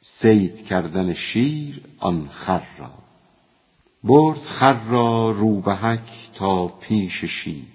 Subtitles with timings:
[0.00, 2.90] سید کردن شیر آن خر را.
[4.04, 7.66] برد خر را روبهک تا پیش شیر.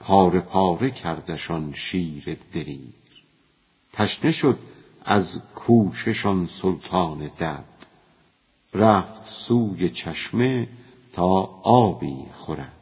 [0.00, 2.94] پاره پاره کردشان شیر دلیر.
[3.92, 4.58] تشنه شد
[5.04, 7.64] از کوششان سلطان دد.
[8.74, 10.68] رفت سوی چشمه
[11.12, 11.28] تا
[11.62, 12.72] آبی خورد.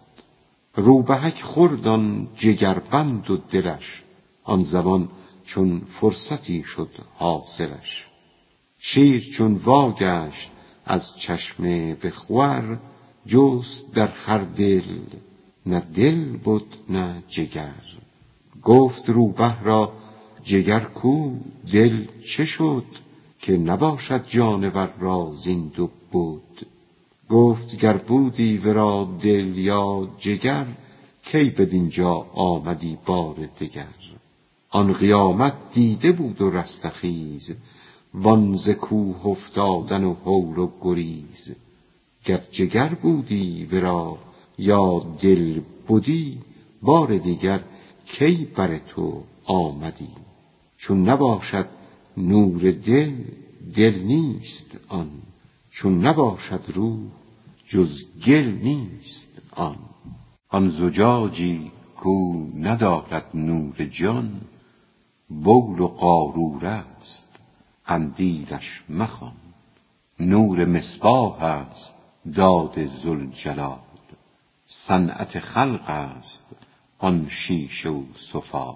[0.74, 4.02] روبهک خورد آن جگربند و دلش.
[4.44, 5.08] آن زمان
[5.44, 8.07] چون فرصتی شد حاصلش
[8.78, 10.50] شیر چون واگشت
[10.86, 12.78] از چشمه به خور
[13.26, 14.82] جست در خر دل.
[15.66, 17.84] نه دل بد نه جگر.
[18.64, 19.92] گفت روبه را
[20.42, 21.30] جگر کو
[21.72, 22.84] دل چه شد
[23.40, 26.66] که نباشد جانور را زین دو بود
[27.30, 30.66] گفت گر بودی ورا دل یا جگر
[31.22, 33.86] کی بدینجا آمدی بار دگر؟
[34.70, 37.50] آن قیامت دیده بود و رستخیز
[38.14, 41.54] وان ز کوه افتادن و هول و گریز.
[42.24, 44.18] گر جگر بودی ورا
[44.58, 46.38] یا دل بدی
[46.82, 47.60] بار دیگر
[48.06, 50.08] کی بر تو آمدی؟
[50.76, 51.68] چون نباشد
[52.16, 53.14] نور دل
[53.76, 55.10] دل نیست آن.
[55.70, 56.98] چون نباشد روح
[57.66, 59.76] جز گل نیست آن.
[60.48, 64.40] آن زجاجی کو ندارد نور جان
[65.28, 67.27] بول و قاروره است.
[67.88, 69.32] قندیلش مخوان.
[70.20, 71.94] نور مصباح است
[72.34, 73.78] داد ذوالجلال.
[74.66, 76.46] صنعت خلق است
[76.98, 78.74] آن شیشه و سفال.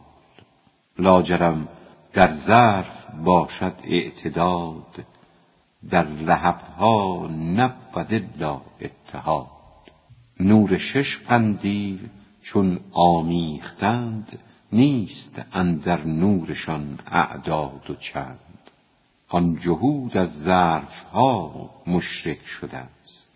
[0.99, 1.69] لاجرم
[2.13, 5.05] در ظرف باشد اعتداد
[5.91, 9.47] در لهبها نبود الا اتحاد.
[10.41, 12.09] نور شش قندیل
[12.43, 14.39] چون آمیختند
[14.73, 18.39] نیست اندر نورشان اعداد و چند.
[19.33, 23.29] آن جهود از ظرفها مشرک شده است.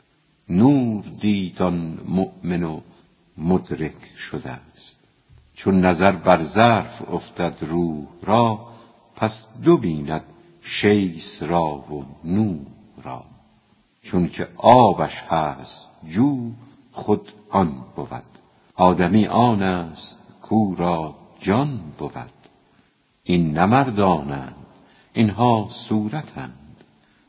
[0.48, 2.80] نور دید آن مؤمن و
[3.38, 4.98] مدرک شده است.
[5.54, 8.68] چون نظر بر ظرف افتد روح را
[9.16, 10.24] پس دو بیند
[10.62, 12.66] شیس را و نور
[13.04, 13.24] را.
[14.02, 16.50] چون که آبش هست جو
[16.92, 18.22] خود آن بود.
[18.74, 22.30] آدمی آن است کو را جان بود.
[23.24, 24.65] این نه مردانند
[25.16, 26.84] اینها صورتند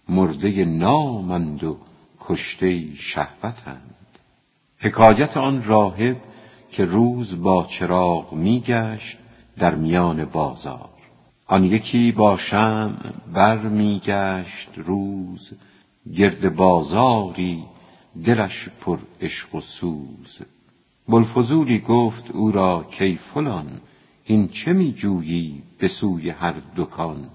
[0.10, 1.78] مرده نامند و
[2.20, 3.96] کشته شهوتند.
[4.78, 6.18] حکایت آن راهب
[6.72, 9.18] که روز با چراغ می گشت
[9.58, 10.90] در میان بازار.
[11.46, 15.52] آن یکی با شمع بر می گشت روز
[16.16, 17.64] گرد بازاری
[18.26, 20.40] دلش پر عشق و سوز.
[21.06, 23.82] بوالفضولی گفت او را کای فلان
[24.24, 27.30] هین چه می جویی به سوی هر دکان؟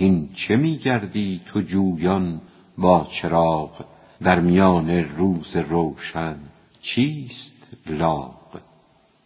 [0.00, 2.40] هین چه می گردی تو جویان
[2.78, 3.84] با چراغ
[4.22, 6.36] در میان روز روشن
[6.80, 8.60] چیست لاغ؟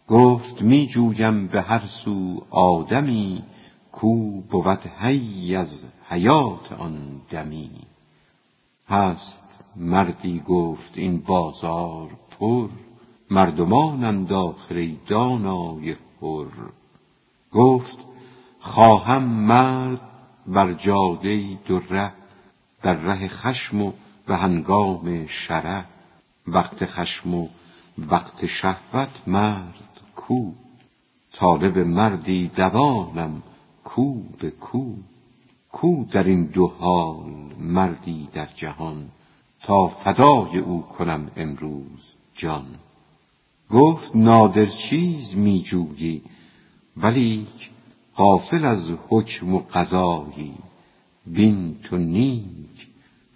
[0.07, 3.43] گفت می جویم به هر سو آدمی
[3.91, 7.71] کو بود حی از حیات آن دمی.
[8.87, 9.43] هست
[9.75, 12.09] مردی گفت این بازار
[12.39, 12.69] پر
[13.31, 16.69] مردمانند آخر ای دانای حر
[17.51, 17.97] گفت
[18.59, 20.01] خواهم مرد
[20.47, 22.11] بر جاده دو ره
[22.81, 23.91] در ره خشم و
[24.27, 25.85] به هنگام شره
[26.47, 27.47] وقت خشم و
[27.97, 30.51] وقت شهوت مرد کو.
[31.33, 33.43] طالب مردی دوانم
[33.83, 34.95] کو به کو.
[35.71, 39.09] کو در این دو حال مردی در جهان
[39.63, 42.65] تا فدای او کنم امروز جان.
[43.69, 46.21] گفت نادر چیز می جویی
[46.97, 47.69] ولیک
[48.17, 50.57] غافل از حکم و قضایی.
[51.25, 52.87] بین تو نیک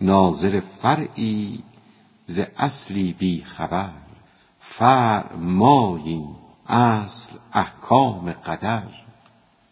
[0.02, 1.64] ناظر فرعی
[2.26, 3.92] ز اصلی بی خبر.
[4.60, 6.36] فرع ماییم
[6.68, 8.84] اصل احکام قدر.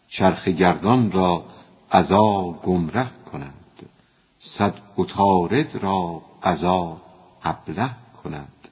[0.08, 1.44] چرخ گردان را
[1.92, 3.88] قضا گمره کند.
[4.38, 7.00] صد عطارد را قضا
[7.42, 7.90] ابله
[8.24, 8.68] کند.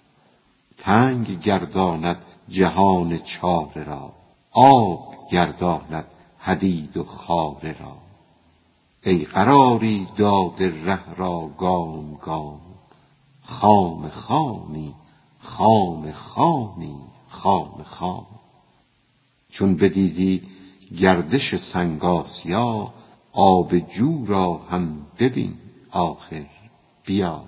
[0.78, 2.18] تنگ گرداند
[2.48, 4.12] جهان چاره را.
[4.52, 6.04] آب گرداند
[6.46, 7.96] حدید و خاره را.
[9.02, 12.60] ای قراری داده ره را گام گام.
[13.42, 14.94] خام خامی
[15.38, 16.96] خام خامی
[17.28, 18.26] خام خام.
[19.48, 20.42] چون بدیدی
[20.98, 22.92] گردش سنگ آسیا
[23.32, 25.54] آب جو را هم ببین
[25.90, 26.46] آخر
[27.04, 27.44] بیا.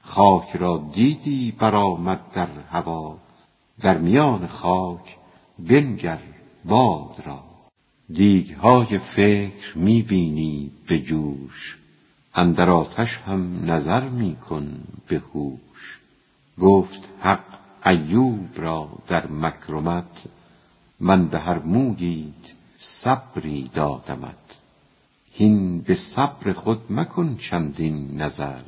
[0.00, 3.16] خاک را دیدی برآمد در هوا.
[3.80, 5.16] در میان خاک
[5.58, 6.18] بنگر
[6.64, 7.55] باد را.
[8.12, 11.78] دیگهای فکر می بینی به جوش
[12.34, 16.00] اندر آتش هم نظر می کن به هوش.
[16.60, 17.44] گفت حق
[17.86, 20.22] ایوب را در مکرمت
[21.00, 22.32] من به هر موییت
[22.78, 24.34] صبری دادمت.
[25.32, 28.62] هین به صبر خود مکن چندین نظر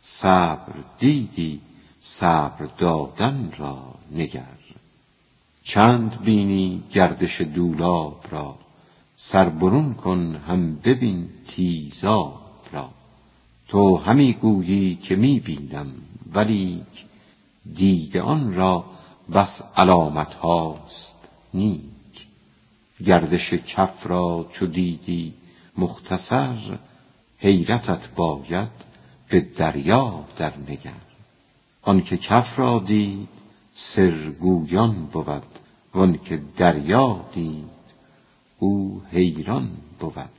[0.00, 1.60] صبر دیدی
[2.00, 4.57] صبر دادن را نگر.
[5.68, 8.58] چند بینی گردش دولاب را؟
[9.16, 12.40] سر برون کن هم ببین تیزاب
[12.72, 12.90] را.
[13.68, 15.86] تو همی گویی که می بینم
[16.34, 17.04] ولیک
[17.74, 18.84] دیده آن را
[19.34, 21.16] بس علامت هاست
[21.54, 22.26] نیک.
[23.06, 25.34] گردش کف را چو دیدی
[25.78, 26.78] مختصر
[27.38, 28.68] حیرتت باید
[29.28, 30.92] به دریا در نگر.
[31.82, 33.28] آنکه کف را دید
[33.80, 35.42] سرگویان بود
[35.94, 37.64] وانکه دریا دید
[38.58, 39.70] او حیران
[40.00, 40.38] بود.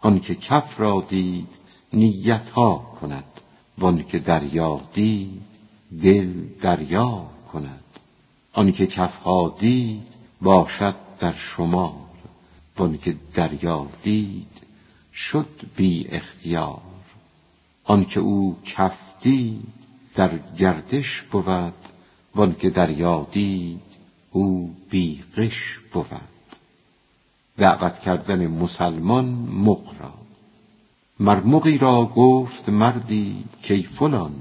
[0.00, 1.48] آنکه کف را دید
[1.92, 3.24] نیتها کند.
[3.78, 5.42] وانکه دریا دید
[6.02, 7.84] دل دریا کند.
[8.52, 10.08] آنکه کفها دید
[10.42, 11.94] باشد در شمار.
[12.78, 14.56] وانکه دریا دید
[15.14, 16.82] شد بی اختیار.
[17.84, 19.72] آنکه او کف دید
[20.14, 21.93] در گردش بود.
[22.36, 23.80] وانکه دریا دید
[24.30, 26.20] او بی غش بود.
[27.58, 30.14] دعوت کردن مسلمان مغ را.
[31.20, 34.34] مرمغی را گفت مردی کای فلان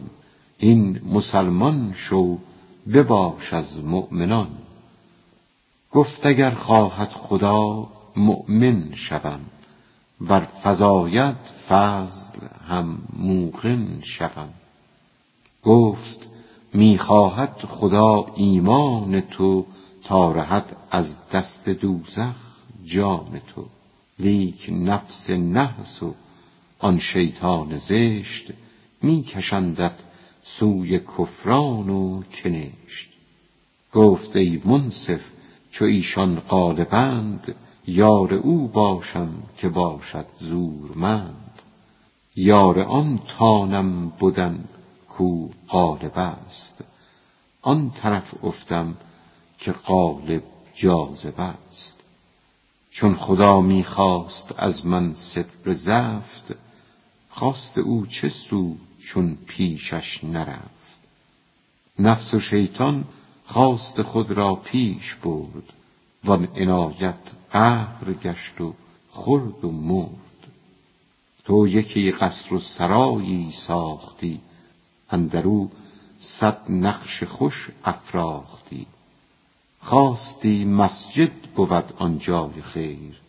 [0.57, 2.38] این مسلمان شو
[2.94, 4.50] بباش از مؤمنان.
[5.92, 9.39] گفت اگر خواهد خدا مؤمن شوم
[10.22, 11.36] ور فزاید
[11.69, 12.39] فضل
[12.69, 14.50] هم موقن شوم.
[15.63, 16.32] گفت
[16.75, 19.66] می خواهد خدا ایمان تو
[20.04, 22.36] تا رهد از دست دوزخ
[22.86, 23.66] جان تو.
[24.20, 26.14] لیک نفس نحس و
[26.80, 28.52] آن شیطان زشت
[29.02, 29.96] می کشندت
[30.44, 33.10] سوی کفران و کنشت.
[33.94, 35.22] گفت ای منصف
[35.72, 37.56] چو ایشان غالبند
[37.88, 41.60] یار او باشم که باشد زورمند.
[42.36, 44.64] یار آن تانم بدن
[45.18, 46.83] کو غالب است.
[47.62, 48.98] آن طرف افتم
[49.57, 50.44] که غالب
[50.75, 52.00] جاذب است.
[52.92, 56.56] چون خدا می خواست از من ستر زفت
[57.30, 61.00] خواست او چه سود چون پیشش نرفت.
[62.00, 63.04] نفس و شیطان
[63.45, 65.74] خواست خود را پیش برد
[66.24, 67.15] وان عنایت
[67.51, 68.74] قهر گشت و
[69.10, 70.10] خورد و مرد.
[71.45, 74.42] تو یکی قصر و سرایی ساختی
[75.13, 75.69] اندرو
[76.19, 78.86] صد نقش خوش افراختی.
[79.80, 83.21] خواستی مسجد بود آنجای خیر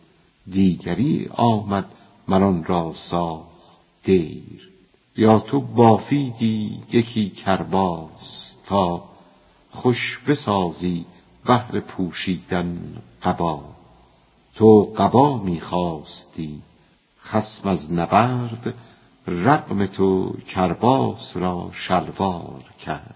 [0.51, 1.85] دیگری آمد
[2.27, 3.45] مر آن را ساخت
[4.03, 4.69] دیر.
[5.17, 9.03] یا تو بافیدی یکی کرباس تا
[9.71, 11.05] خوش بسازی
[11.45, 13.63] بهر پوشیدن قبا.
[14.55, 16.61] تو قبا می خواستی
[17.23, 18.73] خصم از نبرد
[19.27, 23.15] رغم تو کرباس را شلوار کرد.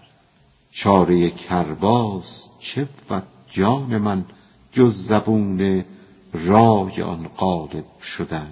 [0.70, 4.24] چاره کرباس چه بود جان من
[4.72, 5.84] جز زبون
[6.32, 8.50] رای آن غالب شدن؟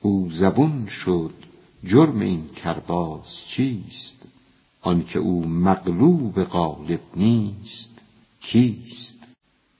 [0.00, 1.34] او زبون شد
[1.84, 4.22] جرم این کرباس چیست؟
[4.80, 7.90] آنکه او مغلوب غالب نیست
[8.40, 9.18] کیست؟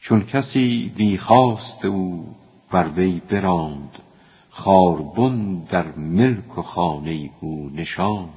[0.00, 2.34] چون کسی بی خواست او
[2.70, 3.98] بر وی براند
[4.64, 8.28] خاربن در ملک و خانه او نشاند.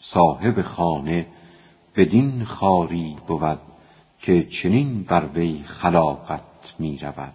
[0.00, 1.26] صاحب خانه
[1.96, 3.58] بدین خواری بود
[4.20, 7.34] که چنین بر وی خلاقت می رود.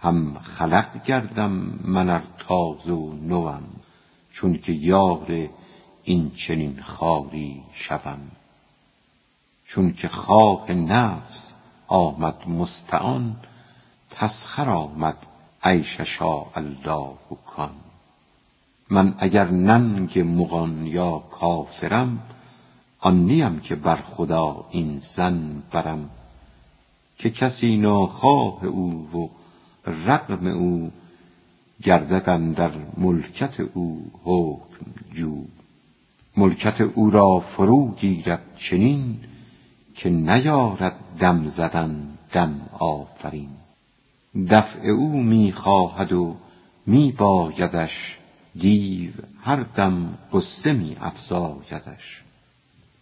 [0.00, 1.50] هم خلق گردم
[1.84, 3.62] من ار تازه و نوم
[4.32, 5.48] چونکه یار
[6.04, 8.20] این چنین خواری شوم.
[9.64, 11.52] چونکه خواه نفس
[11.88, 13.36] آمد مستعان
[14.10, 15.16] تسخر آمد
[15.66, 17.14] عیش شاء الله
[17.46, 17.74] کان
[18.90, 22.18] من اگر ننگ مغان یا کافرم
[23.00, 26.10] آن نیم که بر خدا این ظن برم.
[27.18, 29.28] که کسی ناخواه او و
[29.90, 30.90] رغم او
[31.82, 35.44] گردد اندر ملکت او حکم جو.
[36.36, 39.16] ملکت او را فرو گیرد چنین
[39.94, 43.65] که نیارد دم زدن دم آفرین.
[44.50, 46.36] دفع او می خواهد و
[46.86, 48.18] می بایدش
[48.54, 52.22] دیو هر دم غصه می افزایدش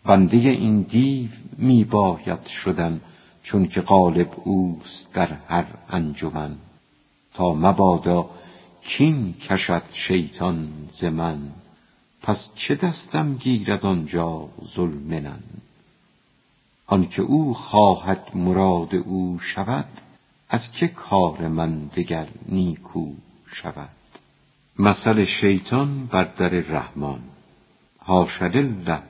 [0.05, 3.01] بنده این دیو می باید شدن
[3.43, 6.57] چونکه غالب اوست در هر انجمن.
[7.35, 8.31] تا مبادا
[8.83, 11.39] کین کشد شیطان ز من.
[12.23, 15.43] پس چه دستم گیرد آنجا ظلمنن
[16.87, 19.89] آنکه او خواهد مراد او شود
[20.55, 23.13] از که کار من دگر نیکو
[23.47, 23.89] شود؟
[24.79, 27.21] مثل شیطان بر در رحمان.
[27.99, 29.03] حاش لله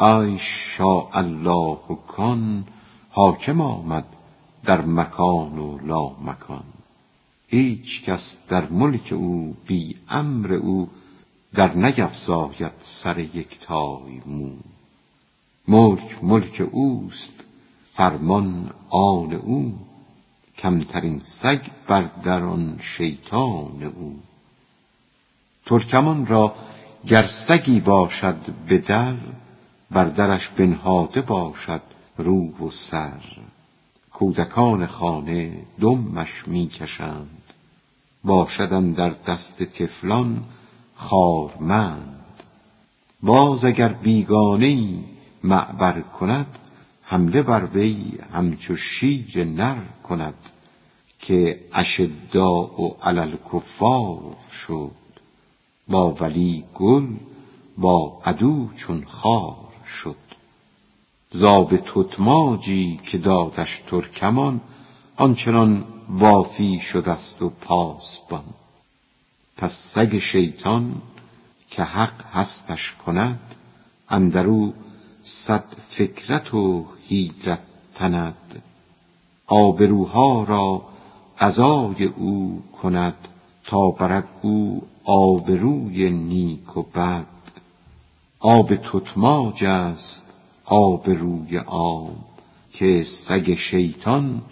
[0.00, 1.78] ای شاء الله
[2.08, 2.64] کان
[3.10, 4.04] حاکم آمد
[4.64, 6.64] در مکان و لا مکان.
[7.48, 10.90] هیچ کس در ملک او بی امر او
[11.54, 14.50] در نیفزاید سر یکتای مو.
[15.68, 17.34] ملک ملک اوست
[17.94, 19.87] فرمان آن او.
[20.58, 24.20] کمترین سگ بر در آن شیطان او.
[25.66, 26.54] ترکمان را
[27.06, 28.36] گر سگی باشد
[28.68, 29.14] به در
[29.90, 31.82] بر درش بنهاده باشد
[32.16, 33.20] رو و سر.
[34.12, 37.42] کودکان خانه دمش می کشند.
[38.24, 40.44] باشد در دست طفلان
[40.94, 42.24] خارمند.
[43.22, 44.98] باز اگر بیگانه
[45.44, 46.58] معبر کند
[47.10, 49.76] حمله بر وی همچو شیر نر
[50.08, 50.34] کند
[51.18, 54.36] که اشداء علی الکفار
[54.66, 54.90] شد.
[55.88, 57.06] با ولی گل
[57.78, 60.16] با عدو چون خار شد.
[61.32, 64.60] زاب تتماجی که دادش ترکمان
[65.16, 68.44] آنچنان وافی شدست و پاسبان.
[69.56, 71.02] پس سگ شیطان
[71.70, 73.54] که حق هستش کند
[74.08, 74.72] اندرو
[75.22, 77.60] صد فکرت و حیلت
[77.94, 78.62] تند
[79.46, 80.82] آبروها را
[81.40, 83.28] قضای او کند
[83.64, 87.26] تا برد او آبروی نیک و بد.
[88.40, 90.24] آب تتماج است
[90.64, 92.16] آبروی عام
[92.72, 94.42] که سگ شیطان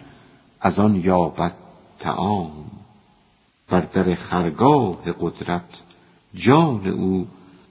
[0.61, 1.55] از آن یابد
[1.99, 2.65] طعام.
[3.69, 5.83] بر در خرگاه قدرت
[6.35, 7.27] جان او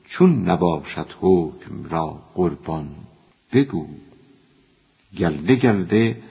[0.06, 2.89] چون نباشد حکم را قربان.
[3.54, 3.88] بگو
[5.17, 6.22] گله گلده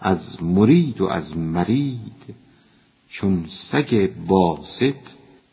[0.00, 2.34] از مرید و از مرید
[3.08, 4.94] چون سگ باسط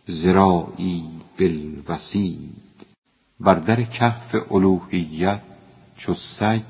[0.09, 1.03] ذراعی
[1.39, 2.55] بالوسید.
[3.39, 5.41] بر در کهف الوهیت
[5.97, 6.61] چو سگ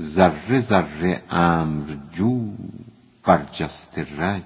[0.00, 2.52] ذره ذره امر جو
[3.24, 4.42] برجسته رگ.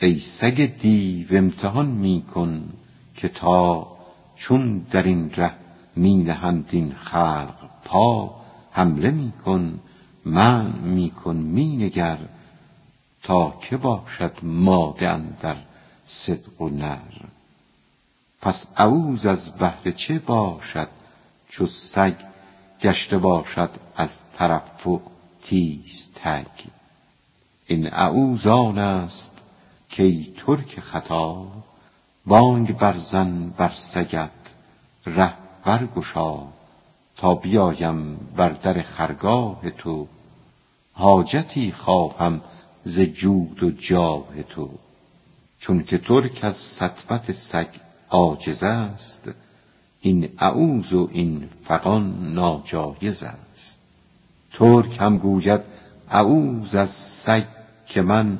[0.00, 2.68] ای سگ دیو امتحان می کن
[3.14, 3.88] که تا
[4.36, 5.52] چون در این ره
[5.96, 8.45] می نهند این خلق پا.
[8.76, 9.80] حمله می کن
[10.24, 12.18] منع می کن می نگر
[13.22, 15.56] تا که باشد ماده در
[16.06, 16.98] صدق و نر.
[18.40, 20.88] پس عوز از بهر چه باشد
[21.48, 22.14] چو سگ
[22.80, 24.98] گشته باشد از ترفع
[25.42, 26.46] تیز تگ.
[27.66, 29.32] این عوز است
[29.96, 31.46] کای ترک خطا
[32.26, 34.30] بانگ برزن بر سگت
[35.06, 36.55] ره برگشا
[37.16, 40.06] تا بیایم بر در خرگاه تو.
[40.92, 42.40] حاجتی خواهم
[42.84, 44.70] ز جود و جاه تو.
[45.58, 47.68] چون که ترک از سطوت سگ
[48.10, 49.30] عاجز است
[50.00, 53.78] این عوز و این فغان ناجایز است.
[54.52, 55.60] ترک هم گوید
[56.10, 57.44] عوز از سگ
[57.86, 58.38] که من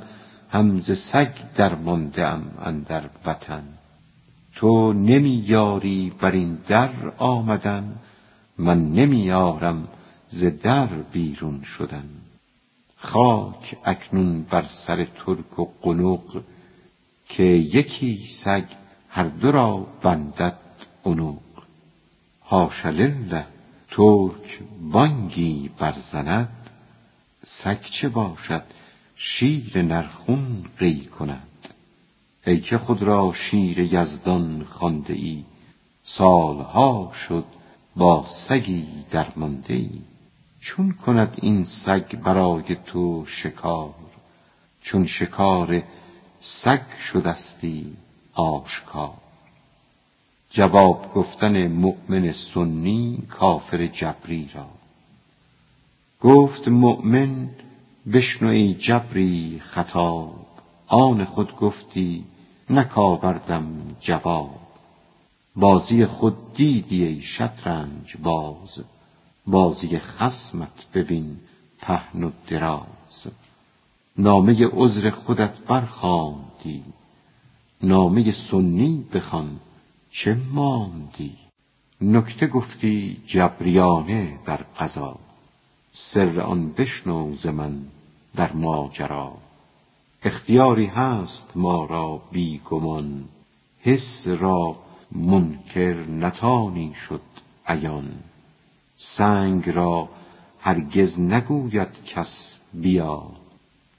[0.50, 3.62] هم ز سگ درمانده ام اندر وطن.
[4.54, 7.99] تو نمی یاری بر این در آمدن
[8.58, 9.88] من نمی آرم
[10.28, 12.08] ز در بیرون شدن.
[12.96, 16.42] خاک اکنون بر سر ترک و قنق
[17.28, 18.64] که یکی سگ
[19.08, 20.58] هر دو را بندد
[21.04, 21.38] عنق.
[22.40, 23.46] حاش لله
[23.90, 24.60] ترک
[24.92, 26.70] بانگی برزند
[27.42, 28.62] سگ چه باشد
[29.16, 31.48] شیر نر خون قی کند.
[32.46, 35.44] ای که خود را شیر یزدان خوانده ای
[36.04, 37.44] سالها شد
[37.96, 39.90] با سگی درمانده ای
[40.60, 43.94] چون کند این سگ برای تو شکار؟
[44.82, 45.82] چون شکار
[46.40, 47.96] سگ شدستی
[48.34, 49.14] آشکار؟
[50.50, 54.68] جواب گفتن مؤمن سنی کافر جبری را.
[56.20, 57.48] گفت مؤمن
[58.12, 60.46] بشنو ای جبری خطاب.
[60.86, 62.24] آن خود گفتی
[62.70, 64.65] نکاوردم جواب.
[65.56, 68.80] بازی خود دیدی ای شطرنج باز.
[69.46, 71.36] بازی خصمت ببین
[71.80, 73.26] پهن و دراز.
[74.18, 76.84] نامه عذر خودت برخواندی.
[77.82, 79.60] نامه سنی بخوان
[80.10, 81.36] چه ماندی؟
[82.00, 85.18] نکته گفتی جبریانه در قضا.
[85.92, 87.82] سر آن بشنو ز من
[88.36, 89.32] در ماجرا.
[90.22, 93.25] اختیاری هست ما را بیگمان.
[93.80, 94.76] حس را
[95.12, 97.20] منکر نتانی شد
[97.66, 98.08] عیان.
[98.96, 100.08] سنگ را
[100.60, 103.30] هرگز نگوید کس بیا.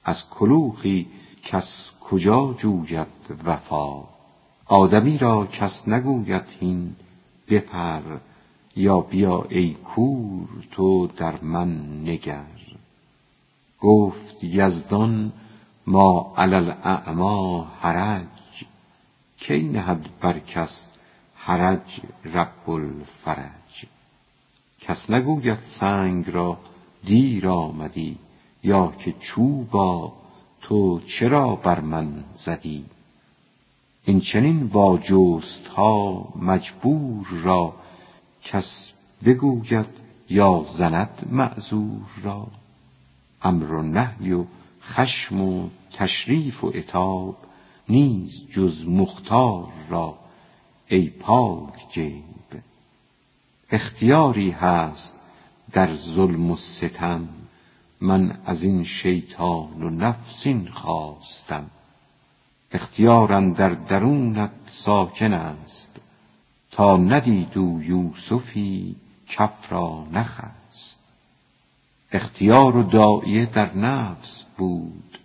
[0.03, 1.07] از کلوخی
[1.43, 3.07] کس کجا جوید
[3.45, 4.03] وفا؟
[4.65, 6.95] آدمی را کس نگوید هین
[7.49, 8.01] بپر
[8.75, 12.45] یا بیا ای کور تو در من نگر.
[13.79, 15.31] گفت یزدان
[15.87, 18.65] ما علی الاعمی حرج
[19.37, 20.87] کی نهد بر کس
[21.47, 23.85] حرج رب الفرج.
[24.79, 26.57] کس نگوید سنگ را
[27.03, 28.17] دیر آمدی
[28.63, 30.13] یا که چوبا
[30.61, 32.85] تو چرا بر من زدی؟
[34.05, 37.73] این چنین واجست ها مجبور را
[38.43, 38.91] کس
[39.25, 39.87] بگوید
[40.29, 42.47] یا زند معذور را؟
[43.41, 44.45] امر و نهی و
[44.81, 47.37] خشم و تشریف و عتاب
[47.89, 50.26] نیز جز مختار را
[50.89, 52.23] ای پاک جیب
[53.71, 55.15] اختیاری هست
[55.71, 57.29] در ظلم و ستم.
[58.01, 61.65] من از این شیطان و نفس این خواستم.
[62.71, 65.91] اختیار در درونت ساکن است.
[66.71, 68.95] تا ندید او یوسفی
[69.27, 70.99] کف را نخست.
[72.11, 75.17] اختیار و داعیه در نفس بود.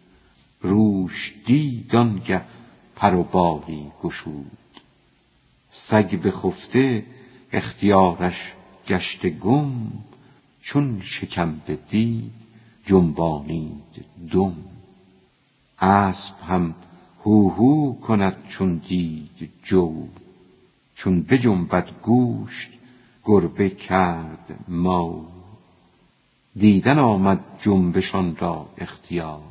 [0.60, 2.42] روش دید آنگه
[2.96, 3.22] پر و
[4.02, 4.61] گشود.
[5.74, 7.06] سگ بخفته
[7.52, 8.52] اختیارش
[8.88, 9.92] گشته گم.
[10.62, 12.32] چون شکمبه دید
[12.86, 14.56] جنبانید دم.
[15.78, 16.74] اسب هم
[17.24, 20.06] هوهو کند چون دید جو.
[20.94, 22.70] چون بجنبد گوشت
[23.24, 25.24] گربه کرد مو.
[26.56, 29.42] دیدن آمد جنبشان را اختیار.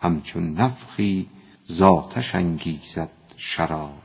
[0.00, 1.26] همچون نفخی
[1.72, 4.03] ذاتش انگیزد شرار.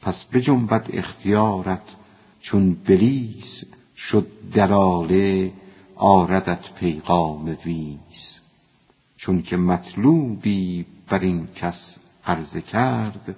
[0.00, 1.96] پس بجنبد اختیارت
[2.40, 3.64] چون بلیس
[3.96, 5.52] شد دلاله
[5.96, 8.40] آردت پیغام ویز
[9.16, 13.36] چون که مطلوبی بر این کس عرضه کرد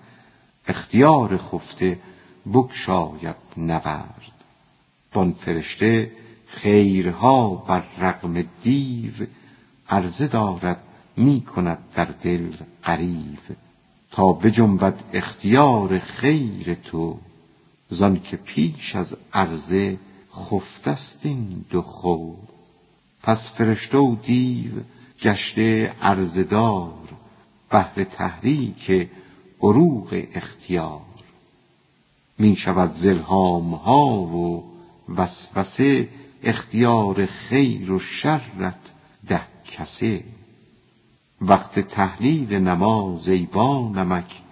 [0.68, 1.98] اختیار خفته
[2.46, 4.32] بگشاید نورد.
[5.14, 6.12] وان فرشته
[6.46, 9.12] خیرها بر رغم دیو
[9.88, 10.82] عرضه دارد
[11.16, 12.52] می کند در دل
[12.84, 13.56] غریو.
[14.12, 17.18] تا بجنبد اختیار خیر تو
[17.90, 19.98] زان که پیش از عرضه
[20.32, 22.36] خفتست این دو خور
[23.22, 24.70] پس فرشته و دیو
[25.22, 26.92] گشته عرضه دار
[27.70, 29.08] بهر تحریک
[29.62, 31.00] عروق اختیار.
[32.38, 34.64] می شود ز الهام ها و
[35.08, 36.08] وسوسه
[36.42, 38.92] اختیار خیر و شرت
[39.28, 40.24] ده کسه.
[41.46, 44.42] وقت تهلیل نماز ای بانمک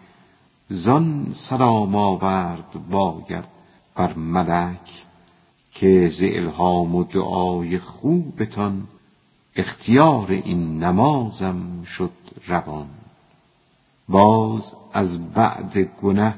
[0.70, 3.44] زان سلام آورد باید
[3.94, 5.05] بر ملک
[5.72, 8.88] که ز الهام و دعای خوبتان
[9.57, 12.12] اختیار این نمازم شد
[12.46, 12.88] روان.
[14.09, 16.35] باز از بعد گنه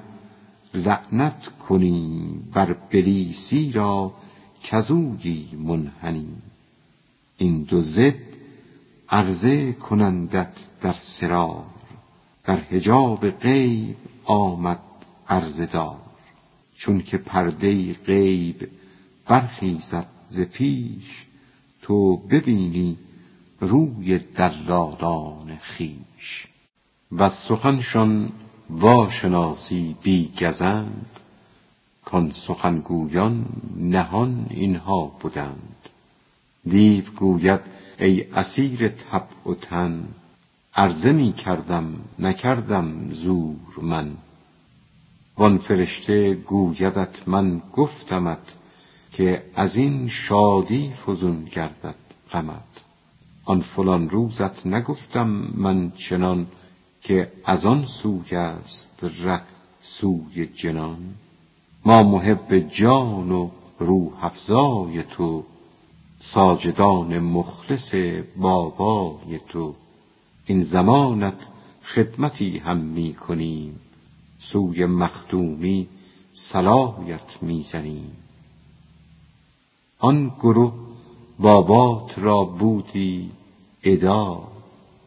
[0.74, 4.12] لعنت کنیم بر بلیسی را
[4.62, 6.28] کزویی منحنی.
[7.38, 8.31] این دو ضد
[9.12, 11.64] عرضه کنندت در سرار.
[12.44, 14.80] در حجاب غیب آمد
[15.28, 16.00] عرضه دار
[16.76, 18.68] چون که پرده غیب
[19.26, 21.26] برخیزد ز پیش
[21.82, 22.98] تو ببینی
[23.60, 26.46] روی دلالان خویش.
[27.12, 28.32] و سخنشان
[28.70, 31.06] واشناسی بی گزند
[32.04, 33.46] کان سخنگویان
[33.76, 35.88] نهان اینها بدند
[36.64, 37.60] دیو گوید
[38.02, 40.08] ای اسیر طبع و تن
[40.74, 44.16] عرضه می کردم نکردم زور من.
[45.38, 48.56] وان فرشته گویدت من گفتمت
[49.12, 51.94] که از این شادی فزون گردد
[52.32, 52.84] غمت.
[53.44, 56.46] آن فلان روزت نگفتم من چنان
[57.02, 59.42] که از آن سوی است ره
[59.80, 61.14] سوی جنان.
[61.84, 65.44] ما محب جان و روح افزای تو
[66.24, 67.94] ساجدان مخلص
[68.36, 69.74] بابای تو.
[70.46, 71.46] این زمانت
[71.84, 73.80] خدمتی هم می کنیم
[74.38, 75.88] سوی مخدومی
[76.34, 78.16] صلایت می زنیم
[79.98, 80.72] آن گروه
[81.38, 83.30] بابات را بودی
[83.82, 84.48] ادا.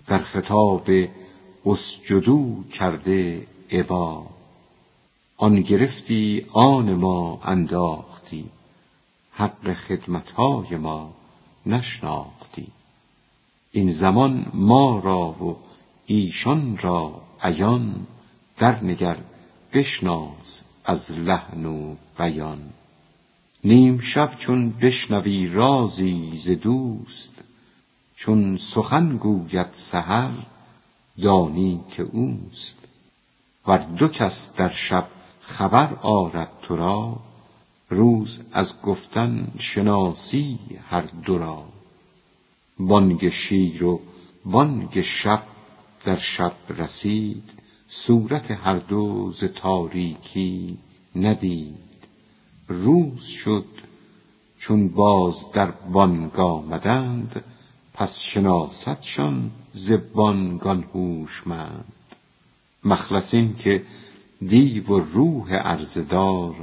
[0.07, 0.89] در خطاب
[1.65, 4.27] اسجدو کرده ابا
[5.37, 8.45] آن گرفتی آن ما انداختی.
[9.37, 11.13] حق خدمتهای ما
[11.65, 12.67] نشناختی.
[13.71, 15.57] این زمان ما را و
[16.05, 18.07] ایشان را عیان
[18.57, 19.17] در نگر
[19.73, 22.61] بشناس از لحن و بیان.
[23.63, 27.33] نیم شب چون بشنوی رازی ز دوست
[28.15, 30.31] چون سخن گوید سحر
[31.21, 32.77] دانی که اوست.
[33.67, 35.07] ور دو کس در شب
[35.41, 37.19] خبر آرد تو را
[37.95, 41.63] روز از گفتن شناسی هر دو را.
[42.79, 44.01] بانگ شیر و
[44.45, 45.43] بانگ شب
[46.05, 47.43] در شب رسید
[47.87, 50.77] صورت هر دو ز تاریکی
[51.15, 51.75] ندید.
[52.67, 53.65] روز شد
[54.59, 57.43] چون باز در بانگ آمدند
[57.93, 61.93] پس شناسدشان ز بانگان هوشمند
[62.83, 63.83] مخلص این که
[64.47, 66.55] دیو و روح عرضه دار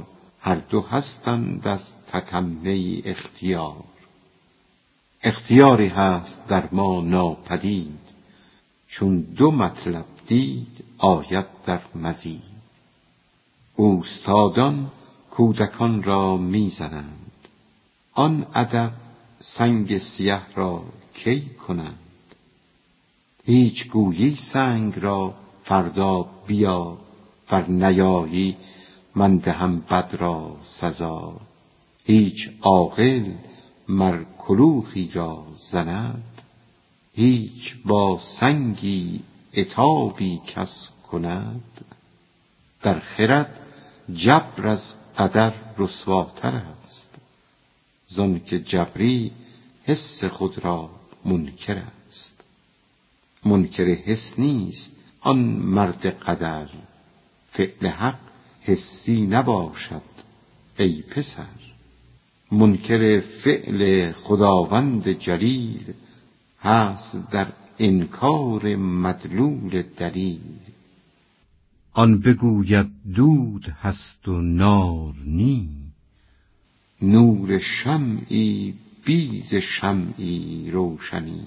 [0.45, 3.83] هر دو هستند از تتمه اختیار.
[5.23, 7.99] اختیاری هست در ما ناپدید
[8.87, 12.53] چون دو مطلب دید آید در مزید.
[13.75, 14.91] اوستادان
[15.31, 17.31] کودکان را می‌زنند
[18.13, 18.91] آن ادب
[19.39, 21.99] سنگ سیه را کی کنند؟
[23.45, 26.97] هیچ گویی سنگ را فردا بیا
[27.51, 28.57] ور نیایی
[29.15, 31.41] من دهم بد را سزا.
[32.05, 33.31] هیچ عاقل
[33.87, 36.41] مر کلوخی را زند.
[37.13, 39.23] هیچ با سنگی
[39.53, 41.85] عتابی کس کند.
[42.81, 43.59] در خرد
[44.13, 47.09] جبر از قدر رسواتر است.
[48.45, 49.31] که جبری
[49.83, 50.89] حس خود را
[51.25, 52.43] منکر است.
[53.45, 56.69] منکر حس نیست آن مرد قدر.
[57.51, 58.32] فعل حق
[58.65, 60.01] حسی نباشد
[60.79, 61.45] ای پسر.
[62.51, 65.93] منکر فعل خداوند جلیل
[66.61, 67.47] هست در
[67.79, 70.59] انکار مدلول دلیل.
[71.93, 75.69] آن بگوید دود هست و نار نی
[77.01, 78.73] نور شمعی
[79.05, 81.45] بیز شمعی روشنی.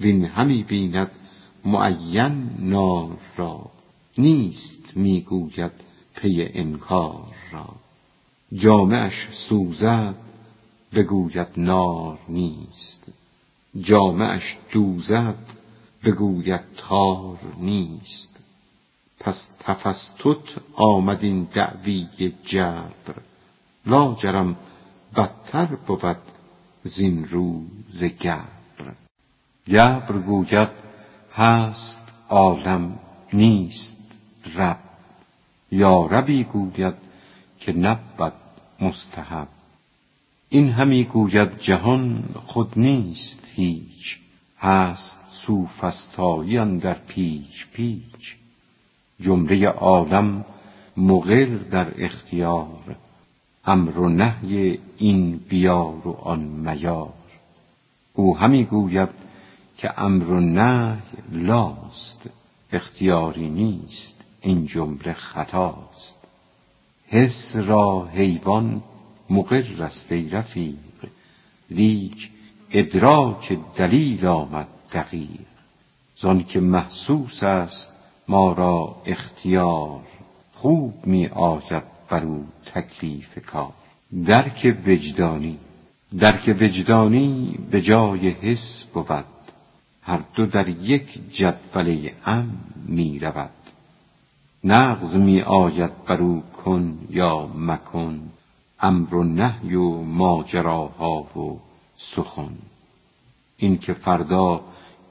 [0.00, 1.10] وین همی بیند
[1.64, 3.70] معین نار را
[4.18, 5.85] نیست می‌گوید
[6.16, 7.68] پی انکار را.
[8.52, 10.14] جامعش سوزد
[10.92, 13.04] بگوید نار نیست.
[13.80, 15.38] جامعش دوزد
[16.04, 18.36] بگوید تار نیست.
[19.20, 22.08] پس تفستت آمد این دعوی
[22.44, 23.14] جبر.
[23.86, 24.56] لاجرم
[25.16, 26.16] بدتر بود
[26.84, 28.94] زین روز گبر.
[29.68, 30.68] گبر گوید
[31.34, 32.98] هست عالم
[33.32, 33.96] نیست
[34.56, 34.85] رب.
[35.70, 36.94] یا ربی گوید
[37.60, 38.32] که نبود
[38.80, 39.48] مستحب.
[40.48, 44.18] این همی گوید جهان خود نیست هیچ
[44.58, 48.36] هست سوفسطایی در پیچ پیچ.
[49.20, 50.44] جمله عالم
[50.96, 52.96] مقر در اختیار
[53.64, 57.12] امر و نهی این بیار و آن میار.
[58.14, 59.08] او همی گوید
[59.78, 60.98] که امر و نهی
[61.32, 62.20] لاست
[62.72, 64.15] اختیاری نیست.
[64.46, 66.16] این جمله خطاست.
[67.06, 68.82] حس را حیوان
[69.30, 70.76] مقر است ای رفیق.
[71.70, 72.30] لیک
[72.70, 75.46] ادراک دلیل آمد دقیق.
[76.16, 77.92] زان که محسوس است
[78.28, 80.00] ما را اختیار.
[80.54, 83.72] خوب می آید بر او تکلیف کار.
[84.26, 85.58] درک وجدانی
[86.18, 89.24] درک وجدانی به جای حس بود.
[90.02, 93.55] هر دو در یک جدول ام می رود.
[94.66, 98.20] نغز می آید بر او کن یا مکن
[98.80, 101.60] امر و نهی و ماجراها و
[101.96, 102.58] سخن.
[103.56, 104.60] این که فردا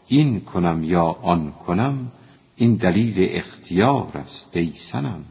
[0.08, 2.12] این کنم یا آن کنم
[2.56, 5.26] این دلیل اختیار است ای سنم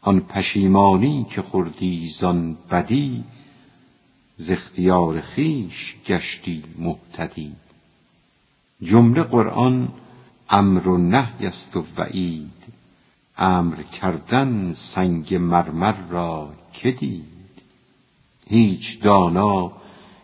[0.00, 3.24] آن پشیمانی که خوردی زان بدی
[4.36, 7.52] ز اختیار خویش گشتی مهتدی.
[8.82, 9.88] جمله قرآن
[10.48, 12.83] امر و نهی است و وعید.
[13.36, 17.24] امر کردن سنگ مرمر را که دید؟
[18.48, 19.72] هیچ دانا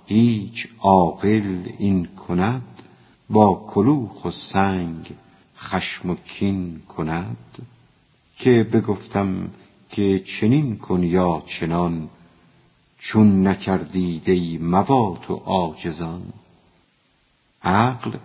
[0.06, 2.82] هیچ عاقل این کند
[3.30, 5.10] با کلوخ و سنگ
[5.58, 7.66] خشم و کین کند؟
[8.38, 9.50] که بگفتم
[9.90, 12.08] که چنین کن یا چنان
[12.98, 16.32] چون نکردید ای موات و عاجزان؟
[17.62, 18.16] عقل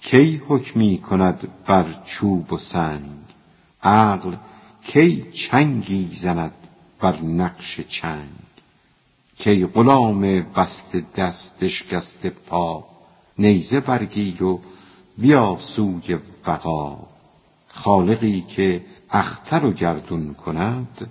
[0.00, 3.21] کی حکمی کند بر چوب و سنگ؟
[3.82, 4.36] عقل
[4.82, 6.54] کی چنگی زند
[7.00, 8.28] بر نقش چنگ
[9.38, 12.84] کی غلام بسته دست اشکسته پا
[13.38, 14.60] نیزه برگیر و
[15.18, 16.98] بیا سوی وقا
[17.68, 21.10] خالقی که اختر و گردون کند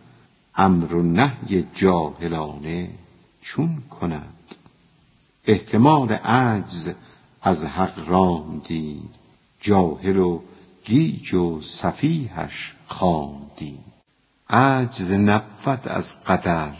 [0.56, 2.90] امر و نهی جاهلانه
[3.42, 4.56] چون کند.
[5.48, 6.94] احتمال عجز
[7.42, 9.02] از حق راندی
[9.60, 10.42] جاهل و
[10.86, 13.80] گیج و سفیهش خواندی
[14.50, 16.74] عجز نبود از قدر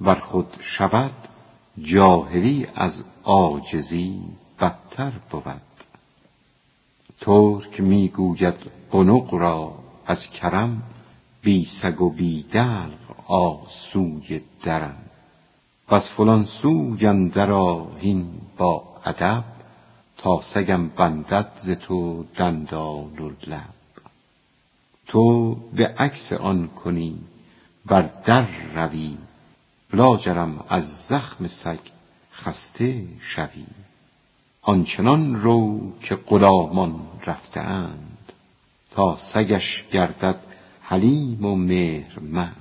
[0.00, 1.14] ور خود شود
[1.78, 4.20] جاهلی از عاجزی
[4.60, 5.60] بدتر بود.
[7.20, 8.54] ترک می‌گوید
[8.90, 9.74] قنق را
[10.06, 10.82] از کرم
[11.42, 14.96] بی سگ و بی دلق آسوی درم.
[15.88, 19.44] پس فلان سوی اندر آیین با ادب
[20.22, 23.74] تا سگم بندد ز تو دندان و لب.
[25.06, 27.18] تو به عکس آن کنی
[27.86, 29.16] بر در روی.
[29.92, 31.78] لاجرم از زخم سگ
[32.34, 33.66] خسته شوی.
[34.62, 38.32] آنچنان رو که غلامان رفته اند
[38.90, 40.40] تا سگش گردد
[40.80, 42.56] حلیم و مهرمند.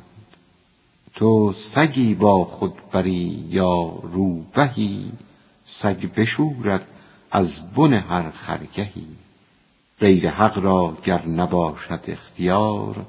[1.15, 5.11] تو سگی با خود بری یا روبهی
[5.65, 6.87] سگ بشورد
[7.31, 9.07] از بن هر خرگهی.
[9.99, 13.05] غیر حق را گر نباشد اختیار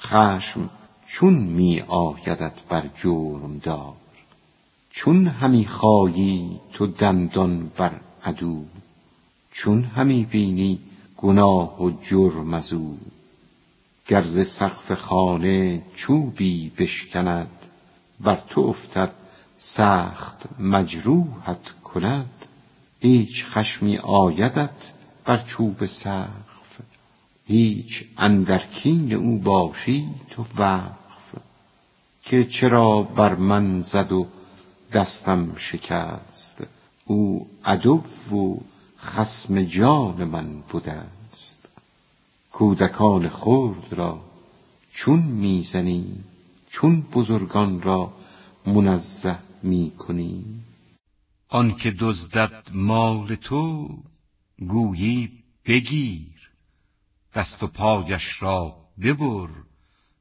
[0.00, 0.70] خشم
[1.06, 3.96] چون می آیدت بر جرم دار
[4.90, 8.64] چون همی خایی تو دندان بر عدو
[9.52, 10.78] چون همی بینی
[11.16, 12.98] گناه و جرم از او.
[14.06, 17.50] گر ز سقف خانه چوبی بشکند
[18.20, 19.12] بر تو افتد
[19.56, 22.46] سخت مجروحت کند.
[23.00, 24.92] هیچ خشمی آیدت
[25.24, 26.80] بر چوب سقف.
[27.46, 31.34] هیچ اندر کین او باشی تو وقف.
[32.24, 34.26] که چرا بر من زد و
[34.92, 36.62] دستم شکست؟
[37.04, 38.56] او عدو و
[39.00, 41.58] خصم جان من بوده است
[42.52, 44.20] کودکان خرد را
[44.90, 46.06] چون می‌زنی
[46.68, 48.12] چون بزرگان را
[48.66, 50.44] منزه می‌کنی.
[51.50, 53.88] آنکه دزدد مال تو
[54.68, 55.30] گویی
[55.66, 56.50] بگیر.
[57.34, 59.48] دست و پایش را ببر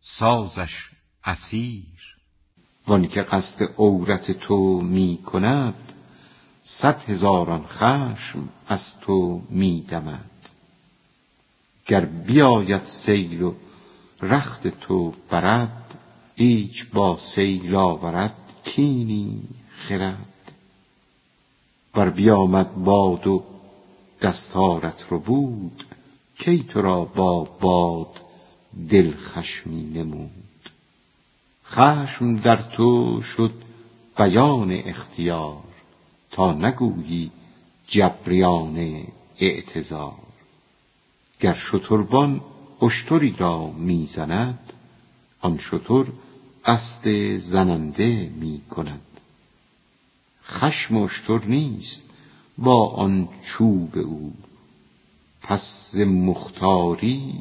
[0.02, 0.90] سازش
[1.24, 2.16] اسیر.
[2.88, 5.94] وانکه قصد عورت تو می کند
[6.64, 10.30] صد هزاران خشم از تو می دمد.
[11.86, 13.54] گر بیاید سیل و
[14.22, 15.98] رخت تو برد
[16.36, 20.29] هیچ با سیل آورد کینی خرد.
[22.00, 23.44] ور بیامد باد و
[24.22, 25.86] دستارت ربود
[26.38, 28.22] کی تو را با باد
[28.90, 30.70] دل خشمی نمود.
[31.66, 33.52] خشم در تو شد
[34.18, 35.64] بیان اختیار
[36.32, 37.32] تا نگویی
[37.88, 39.04] جبریان
[39.40, 40.14] اعتذار.
[41.40, 42.42] گر شتربان
[42.82, 44.74] اشتری را می‌زند
[45.42, 46.06] آن شتر
[46.66, 49.09] قصد زننده می کند
[50.50, 52.04] خشم اشتر نیست
[52.58, 54.34] با آن چوب او.
[55.42, 57.34] پس مختاری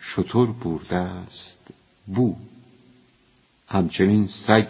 [0.00, 1.58] شتر برده است
[2.06, 2.36] بو.
[3.68, 4.66] همچنین سگ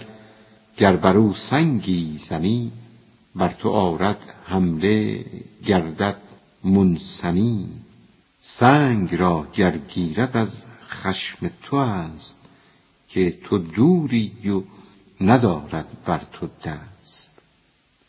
[0.77, 2.73] گر بر او سنگی زنی
[3.35, 5.25] بر تو آرد حمله
[5.67, 6.17] گردد
[6.65, 7.69] منثنی
[8.41, 12.39] سنگ را گر گیرد از خشم تو است
[13.09, 14.63] که تو دوری و
[15.21, 16.98] ندارد بر تو دست.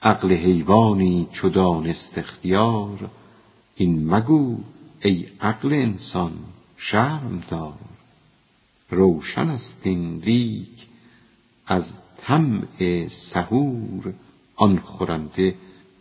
[0.04, 3.10] عقل حیوانی چو دانست اختیار
[3.76, 4.58] این مگو
[5.04, 6.34] ای عقل انسان
[6.78, 7.74] شرم دار.
[8.90, 10.88] روشن است این لیک
[11.68, 14.14] از طمع سحور
[14.56, 15.56] آن خورنده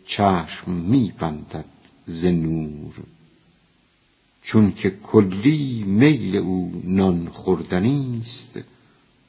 [0.05, 1.65] چشم می بندد
[2.05, 2.93] ز نور.
[4.41, 8.59] چون که کلی میل او نان خوردنی است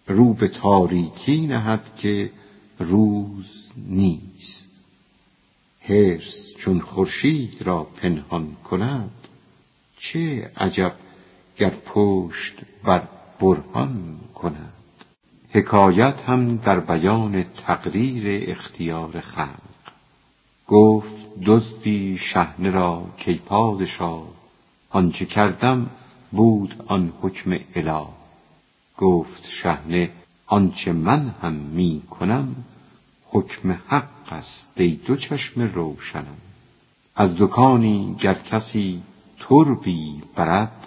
[0.07, 2.31] رو به تاریکی نهد که
[2.81, 4.71] روز نیست.
[5.81, 9.11] حرص چون خورشید را پنهان کند
[9.99, 10.95] چه عجب
[11.57, 13.03] گر پشت بر
[13.41, 14.73] برهان کند.
[15.51, 19.61] حکایت هم در بیان تقریر اختیار خلق.
[20.67, 24.29] گفت دزدی شحنه را کای پادشاه
[24.91, 25.91] آنچه کردم
[26.33, 28.07] بود آن حکم اله.
[28.99, 30.11] گفت شحنه
[30.47, 32.65] آنچه من هم می کنم
[33.33, 36.37] حکم حق است ای دو چشم روشنم.
[37.17, 39.03] از دکانی گر کسی
[39.39, 40.87] تربی برد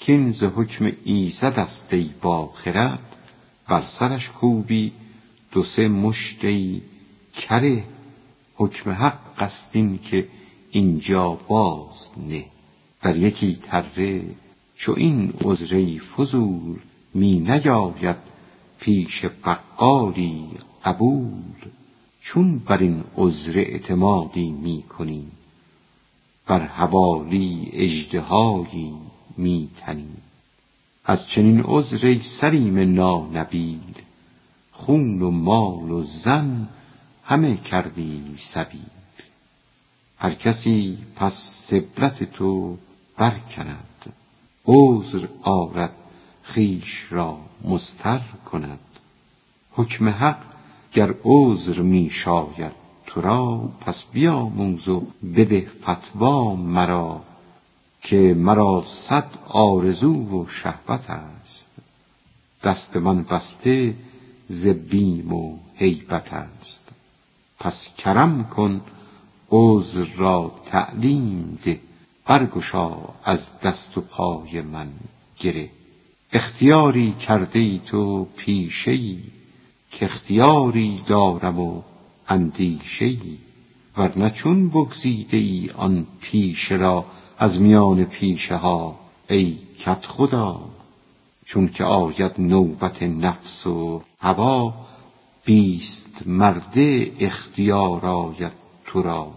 [0.00, 3.16] کین ز حکم ایزد است ای باخرد.
[3.68, 4.92] بر سرش کوبی
[5.52, 6.82] دو سه مشت ای
[7.34, 7.84] کره
[8.54, 10.28] حکم حق است این که
[10.70, 12.44] اینجا باز نه.
[13.02, 14.22] در یکی تره
[14.76, 16.78] چو این عذره فضول
[17.14, 18.16] می نیاید
[18.80, 20.48] پیش بقالی
[20.84, 21.70] قبول
[22.20, 25.26] چون بر این عذر اعتمادی می کنی
[26.46, 28.94] بر حوالی اژدهایی
[29.36, 30.16] می تنی
[31.04, 33.94] از چنین عذر سریم نانبیل
[34.72, 36.68] خون و مال و زن
[37.24, 38.80] همه کردی سبیل.
[40.18, 41.34] هر کسی پس
[41.68, 42.76] سبلت تو
[43.16, 44.14] برکند
[44.66, 45.94] عذر آرد
[46.46, 48.78] خیش را مستر کند.
[49.72, 50.42] حکم حق
[50.92, 52.72] گر عذر می شاید
[53.06, 55.06] تو را پس بیاموز و
[55.36, 57.22] بده فتوا مرا
[58.02, 61.70] که مرا صد آرزو و شهوت است.
[62.64, 63.94] دست من بسته
[64.48, 66.82] ز بیم و هیبت است.
[67.60, 68.80] پس کرم کن
[69.50, 71.80] عذر را تعلیم ده
[72.26, 74.88] برگشا از دست و پای من
[75.38, 75.70] گره.
[76.32, 79.18] اختیاری کرده ای تو پیشه ای
[79.90, 81.82] که اختیاری دارم و
[82.28, 83.38] اندیشه ای
[83.96, 87.04] ورنه چون بگزیده ای آن پیشه را
[87.38, 88.98] از میان پیشه ها
[89.30, 90.60] ای کت خدا
[91.44, 94.74] چون که آید نوبت نفس و هوا
[95.44, 98.52] بیست مرده اختیار آید
[98.86, 99.32] تو را.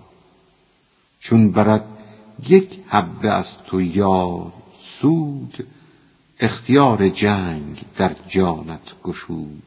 [1.19, 1.85] چون برد
[2.49, 5.67] یک حبه از تو یار سود
[6.39, 9.63] اختیار جنگ در جانت گشود.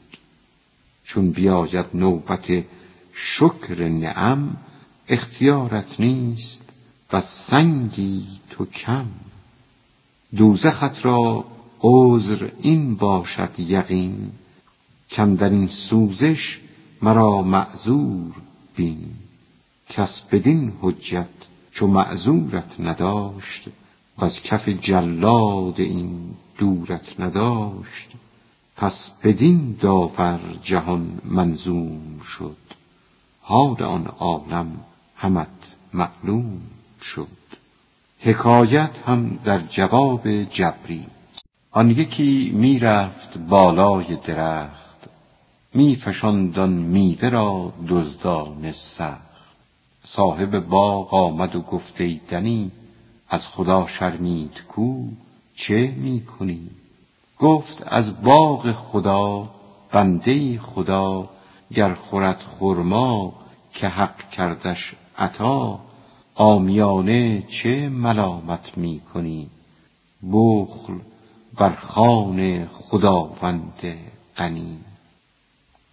[1.04, 2.64] چون بیاید نوبت
[3.12, 4.56] شکر نعم
[5.08, 6.64] اختیارت نیست
[7.12, 9.06] و سنگی تو کم.
[10.37, 11.44] دوزخت را
[11.80, 14.30] عذر این باشد یقین
[15.16, 16.61] در این سوزش
[17.02, 18.32] مرا معذور
[18.76, 19.11] بین.
[19.88, 21.28] کس بدین حجت
[21.72, 23.68] چو معذورت نداشت
[24.18, 28.11] از کف جلاد این دورت نداشت
[28.77, 32.57] پس بدین داور جهان منظوم شد.
[33.40, 34.81] حال آن عالم
[35.16, 36.61] همت معلوم
[37.03, 37.29] شد.
[38.18, 41.07] حکایت هم در جواب جبری.
[41.70, 45.09] آن یکی می‌رفت بالای درخت
[45.75, 49.33] میفشاند آن میوه را دزدان سخت.
[50.05, 52.70] صاحب باغ آمد و گفت دنی
[53.33, 55.05] از خدا شرمید کو
[55.55, 56.71] چه می کنی
[57.38, 59.51] گفت از باغ خدا
[59.92, 61.31] بنده خدا
[61.75, 63.33] گر خورد خرما
[63.73, 65.81] که حق کردش عطا
[66.35, 69.51] آمیانه چه ملامت می کنی
[70.33, 70.95] بخل
[71.59, 73.99] بر خوان خداوند
[74.37, 74.79] غنی.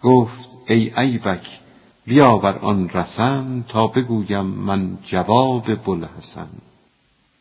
[0.03, 1.59] گفت ای ایبک
[2.05, 6.49] بیاور آن رسن تا بگویم من جواب بوالحسن.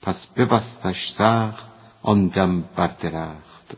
[0.02, 1.64] پس ببستش سخت
[2.02, 3.76] آن دم بر درخت.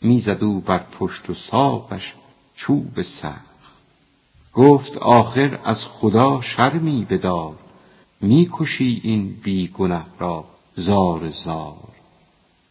[0.00, 2.14] می‌زد او بر پشت و ساقش
[2.54, 3.54] چوب سخت.
[4.54, 7.54] گفت آخر از خدا شرمی بدار.
[8.20, 10.44] می‌کشی این بی گنه را
[10.76, 11.88] زار زار.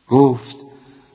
[0.07, 0.55] گفت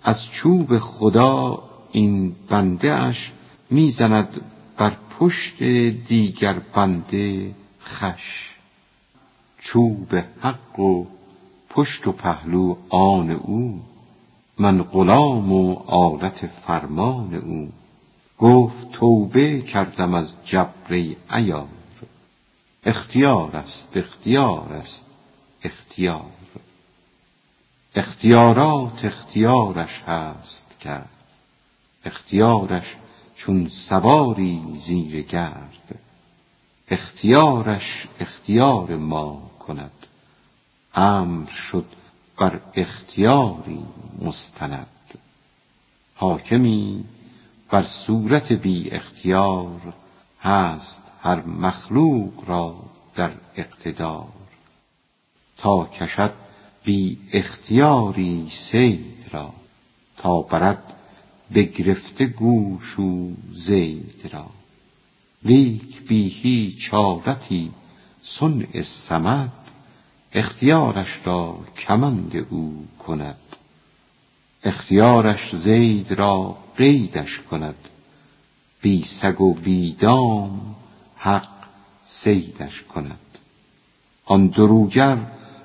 [0.03, 3.33] از چوب خدا این بنده اش
[3.71, 4.41] می‌زند
[4.77, 5.63] بر پشت
[6.09, 8.51] دیگر بنده خش.
[9.59, 11.18] چوب حق و
[11.71, 13.83] پشت و پهلو آن او
[14.59, 17.73] من غلام و آلت فرمان او.
[18.39, 21.69] گفت توبه کردم از جبر عیار
[22.85, 25.07] اختیار است اختیار است
[25.65, 26.31] اختیار.
[27.95, 31.19] اختیارات اختیارش هست کرد
[32.05, 32.97] اختیارش
[33.35, 35.99] چون سواری زیر گرد.
[36.91, 39.98] اختیارش اختیار ما کند.
[40.99, 41.85] امر شد
[42.37, 43.83] بر اختیاری
[44.23, 45.19] مستند.
[46.15, 47.05] حاکمی
[47.71, 49.95] بر صورت بی اختیار
[50.41, 52.77] هست هر مخلوق را
[53.15, 54.29] در اقتدار.
[55.57, 56.33] تا کشد
[56.85, 59.53] بی اختیاری سید را
[60.17, 60.93] تا برد
[61.55, 64.47] بگرفته گوش و زید را.
[65.43, 67.71] لیک بی هیچ آلتی
[68.23, 68.83] صنع
[70.33, 73.37] اختیارش را کمند او کند.
[74.65, 77.89] اختیارش زید را قیدش کند.
[78.81, 80.77] بی سگ و بی دام
[81.17, 81.49] حق
[82.05, 83.21] صیدش کند.
[84.25, 85.17] آن دروگر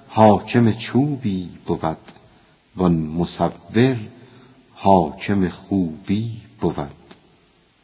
[0.08, 1.98] حاکم چوبی بود
[2.76, 3.98] وان مصور
[4.74, 6.92] حاکم خوبی بود.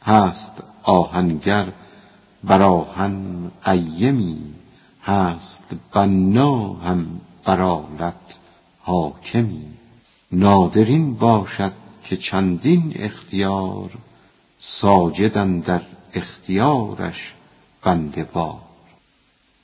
[0.02, 0.52] هست
[0.82, 1.72] آهنگر
[2.44, 4.59] بر آهن قیمی
[5.02, 8.14] هست بنا هم برالت
[8.80, 9.66] حاکمی.
[10.32, 11.72] نادرین باشد
[12.04, 13.90] که چندین اختیار
[14.58, 15.80] ساجدن در
[16.14, 17.34] اختیارش
[17.82, 18.24] بنده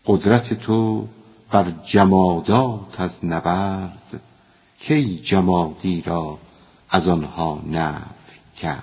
[0.06, 1.08] قدرت تو
[1.50, 4.20] بر جمادات از نبرد
[4.80, 6.38] کی جمادی را
[6.90, 8.82] از آنها نفی کرد؟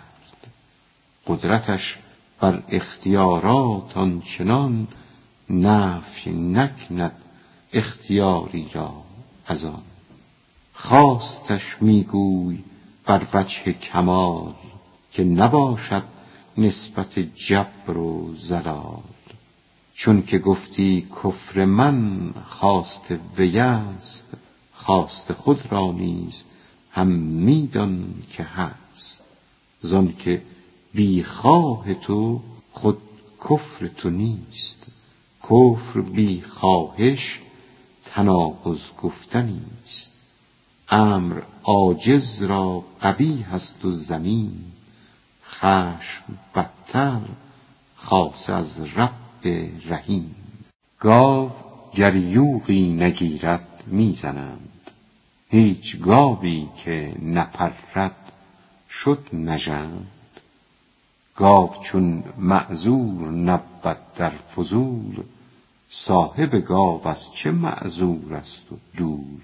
[1.27, 1.97] قدرتش
[2.39, 4.87] بر اختیارات آنچنان
[5.53, 7.15] نفی نکند
[7.73, 8.93] اختیاری را
[9.45, 9.81] از آن.
[10.73, 12.59] خواستش میگوی
[13.05, 14.53] بر وجه کمال
[15.11, 16.03] که نباشد
[16.57, 19.03] نسبت جبر و زلال.
[19.93, 24.27] چون که گفتی کفر من خواست وی است
[24.73, 26.43] خواست خود را نیز
[26.91, 29.23] هم میدان که هست.
[29.81, 30.41] زان که
[30.93, 32.41] بی خواه تو
[32.71, 32.97] خود
[33.49, 34.85] کفر تو نیست.
[35.43, 37.39] کفر بی خواهش
[38.05, 40.11] تناقض گفتنی است.
[40.89, 44.51] امر عاجز را قبیح است و زمین
[45.45, 46.23] خشم
[46.55, 47.21] بدتر
[47.95, 49.47] خاص از رب
[49.85, 50.35] رحیم.
[50.99, 51.51] گاو
[51.95, 54.91] گر یوغی نگیرد می‌زنند.
[55.49, 58.31] هیچ گاوی که نپرد
[58.89, 60.07] شد نژند.
[61.35, 65.23] گاو چون معذور نبود در فضول
[65.89, 69.41] صاحب گاو از چه معذور است و دور؟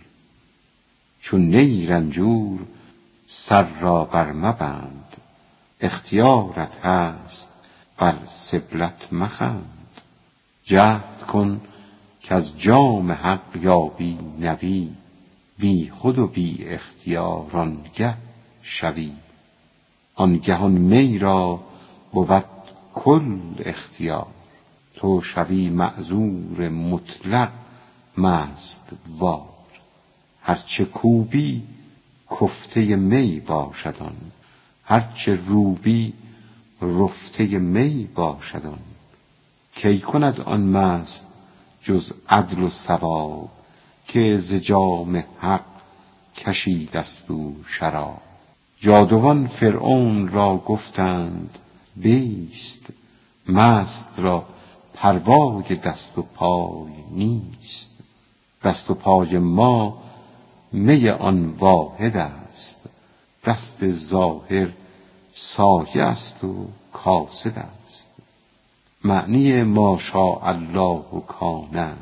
[1.21, 2.59] چون نی رنجور
[3.27, 5.17] سر را بر مبند
[5.81, 7.51] اختیارت هست
[7.97, 10.01] بر سبلت مخند.
[10.63, 11.61] جهد کن
[12.23, 14.89] کز جام حق یابی نوی
[15.57, 18.15] بی خود و بی اختیار آنگه
[18.61, 19.13] شوی.
[20.15, 21.59] آنگه آن می را
[22.11, 22.45] بود
[22.93, 24.27] کل اختیار.
[24.95, 27.51] تو شوی معذور مطلق
[28.17, 28.83] مست
[29.19, 29.49] وار.
[30.41, 31.63] هرچه کوبی
[32.31, 34.15] کفته می باشد آن.
[34.83, 36.13] هرچه روبی
[36.81, 38.79] رفته می باشد آن.
[39.75, 41.27] کی کند آن مست
[41.83, 43.49] جز عدل و ثواب
[44.07, 45.65] که ز جام حق
[46.35, 48.21] کشیدست او شراب؟
[48.79, 51.57] جادوان فرعون را گفتند
[51.99, 52.85] بیست
[53.49, 54.45] مست را
[54.93, 57.89] پروای دست و پای نیست.
[58.63, 59.97] دست و پای ما
[60.71, 62.79] می آن واحد است.
[63.45, 64.69] دست ظاهر
[65.33, 68.09] سایه است و کاسد است.
[69.03, 71.97] معنی ما شاء الله کان.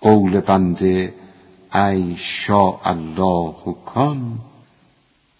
[0.00, 1.14] قول بنده
[1.74, 4.38] ای شاء الله کان.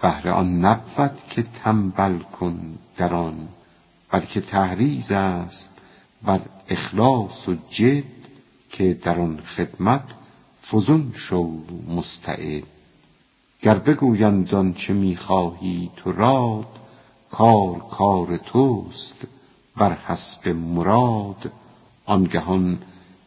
[0.02, 3.48] بهر آن نبود که تنبل کن در آن.
[4.10, 5.70] بلکه تحریض است
[6.22, 8.04] بر اخلاص و جد
[8.70, 10.04] که در آن خدمت
[10.62, 12.62] فزون شو مستعد.
[13.62, 16.68] گر بگویند آنچه می‌خواهی تو راد
[17.30, 19.16] کار کار توست
[19.76, 21.52] بر حسب مراد.
[22.04, 22.78] آنگهان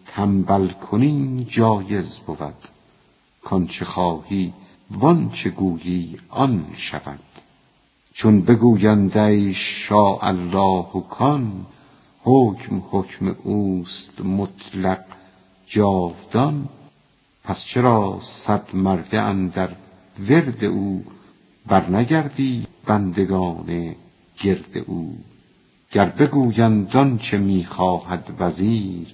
[0.07, 2.67] تنبل کنی جایز بود.
[3.43, 4.53] کانچه خواهی
[4.91, 7.19] وانچه گویی آن شود.
[8.19, 11.65] چون بگویند ای شاء الله کان
[12.23, 15.03] حکم حکم اوست مطلق
[15.67, 16.69] جاودان.
[17.43, 19.69] پس چرا صد مرده اندر
[20.29, 21.03] ورد او
[21.67, 23.95] برنگردی بندگان
[24.41, 25.17] گرد او؟
[25.91, 29.07] گر بگویند آنچه می‌خواهد وزیر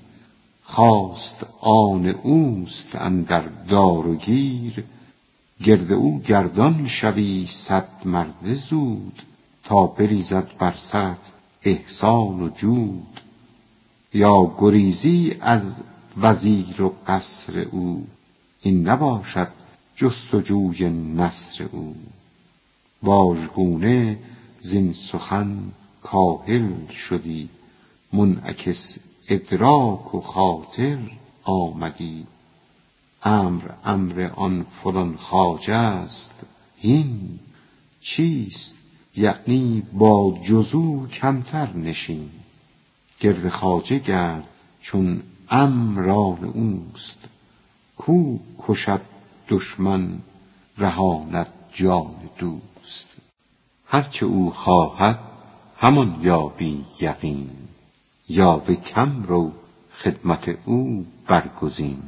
[0.63, 4.83] خواست آن اوست اندر دار و گیر.
[5.63, 9.21] گرد او گردان شوی صد مرده زود
[9.63, 11.31] تا بریزد بر سرت
[11.63, 13.21] احسان و جود.
[14.13, 15.79] یا گریزی از
[16.17, 18.07] وزیر و قصر او
[18.61, 19.47] این نباشد
[19.95, 21.95] جستجوی نصر او.
[23.03, 24.19] واژگونه
[24.59, 25.57] زین سخن
[26.03, 27.49] کاهل شدی
[28.13, 28.97] منعکس
[29.29, 30.97] ادراک و خاطر
[31.43, 32.25] آمدی.
[33.25, 36.33] امر امر آن فلان خواجه است.
[36.77, 37.39] هین
[38.01, 38.75] چیست؟
[39.15, 42.29] یعنی با جز او کمتر نشین.
[43.19, 44.47] گرد خواجه گرد
[44.81, 47.19] چون امر آن اوست.
[47.97, 49.01] کو کشد
[49.49, 50.19] دشمن
[50.77, 53.07] رهاند جان دوست.
[53.85, 55.19] هرچه او خواهد
[55.77, 57.49] همان یابی یقین.
[58.29, 59.51] یا به کم رو
[59.91, 62.03] خدمت او برگزین.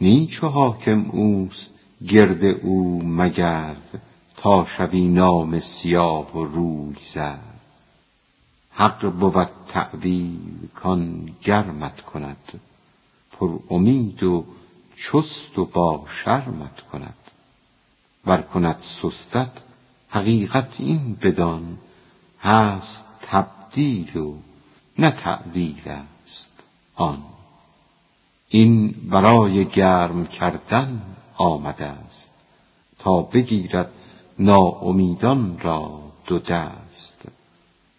[0.00, 1.70] نی چو حاکم اوست
[2.08, 4.02] گرد او مگرد
[4.36, 7.60] تا شوی نامه سیاه و روی زرد.
[8.70, 12.60] حق بود تأویل کان گرمت کند
[13.32, 14.44] پر امید و
[14.96, 17.14] چست و با شرمت کند.
[18.26, 19.52] ور کند سستت
[20.08, 21.78] حقیقت این بدان
[22.40, 24.34] هست تبدیل و
[24.98, 26.52] نه تعویل است
[26.94, 27.22] آن.
[28.52, 31.02] این برای گرم کردن
[31.36, 32.30] آمده است
[32.98, 33.90] تا بگیرد
[34.38, 37.24] ناامیدان را دو دست.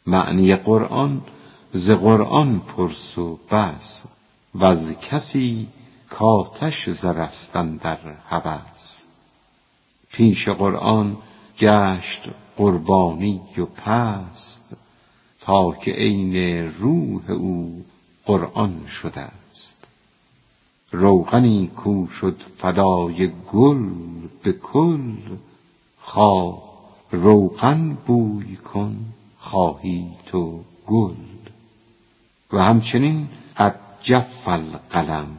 [0.08, 1.22] معنی قرآن
[1.74, 4.04] ز قرآن پرس و بس
[4.56, 5.68] و از کسی
[6.10, 8.00] کاتش زرستن در
[8.30, 9.02] هوس.
[10.12, 11.18] پیش قرآن
[11.60, 14.64] گشت قربانی و پست
[15.42, 16.36] تا که عین
[16.80, 17.86] روح او
[18.26, 19.41] قرآن شده
[20.92, 23.90] روغنی کو شد فدای گل
[24.44, 25.16] به کل.
[26.00, 26.64] خواه
[27.12, 29.06] روغن بوی کن
[29.38, 31.16] خواهی تو گل.
[32.54, 33.28] و همچنین
[33.58, 35.38] قد جف القلم.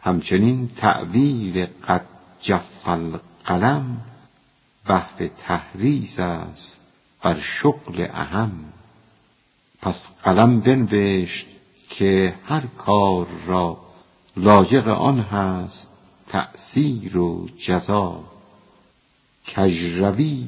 [0.00, 2.06] همچنین تعویل قد
[2.40, 4.00] جف القلم.
[4.86, 6.82] بهر تحریز است
[7.22, 8.52] بر شغل اهم.
[9.82, 11.46] پس قلم بنوشت
[11.90, 13.83] که هر کار را
[14.36, 15.88] لایق آن هست
[16.28, 18.20] تأثیر و جزا.
[19.46, 20.46] کژروی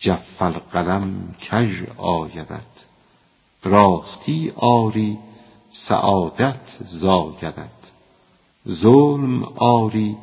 [0.00, 2.74] جف القلم کژ آیدت.
[3.64, 5.18] راستی آری
[5.72, 7.84] سعادت زایدت.
[8.68, 10.16] ظلم آری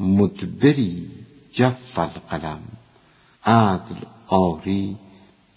[0.00, 1.10] مدبری
[1.52, 2.62] جف القلم
[3.44, 4.96] عدل آری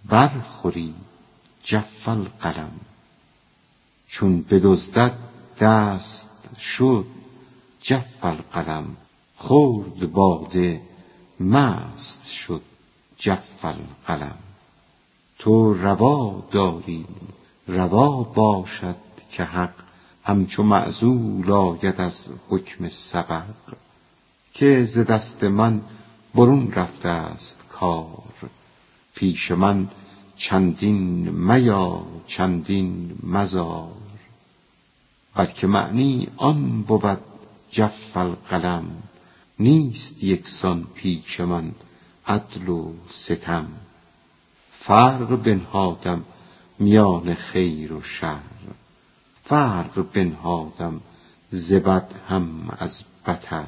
[0.10, 0.94] برخوری
[1.64, 2.72] جف القلم
[4.08, 5.18] چون بدزدد
[5.60, 7.06] دست شد.
[7.82, 8.98] جف القلم
[9.36, 10.82] خورد باده
[11.40, 12.62] مست شد
[13.18, 14.38] جف القلم
[15.40, 17.06] تو روا داری
[17.68, 18.96] روا باشد
[19.32, 19.74] که حق.
[20.24, 23.44] همچو معزول آید از حکم سبق.
[24.54, 25.82] که ز دست من
[26.36, 28.24] برون رفته است کار.
[29.16, 29.90] پیش من
[30.36, 34.01] چندین میا چندین مزار.
[35.36, 37.20] بلکه معنی آن بود
[37.72, 38.86] جف القلم
[39.60, 41.72] نیست یکسان پیش من
[42.28, 43.68] عدل و ستم
[44.80, 46.24] فرق بنهادم
[46.80, 48.40] میان خیر و شر
[49.44, 51.02] فرق بنهادم
[51.52, 53.66] ز بد هم از بتر